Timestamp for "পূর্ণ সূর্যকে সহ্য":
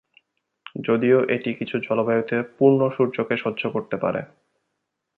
2.57-3.61